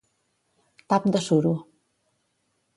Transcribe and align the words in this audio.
Tap 0.93 1.05
de 1.17 1.23
suro. 1.27 1.53